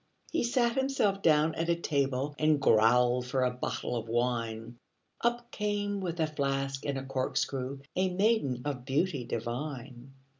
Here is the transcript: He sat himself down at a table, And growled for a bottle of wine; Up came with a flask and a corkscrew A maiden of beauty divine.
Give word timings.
He 0.31 0.43
sat 0.43 0.77
himself 0.77 1.21
down 1.21 1.53
at 1.53 1.69
a 1.69 1.75
table, 1.75 2.33
And 2.39 2.59
growled 2.59 3.27
for 3.27 3.43
a 3.43 3.51
bottle 3.53 3.95
of 3.95 4.07
wine; 4.09 4.79
Up 5.23 5.51
came 5.51 5.99
with 5.99 6.19
a 6.19 6.25
flask 6.25 6.83
and 6.87 6.97
a 6.97 7.05
corkscrew 7.05 7.81
A 7.95 8.09
maiden 8.11 8.63
of 8.65 8.83
beauty 8.83 9.25
divine. 9.25 10.15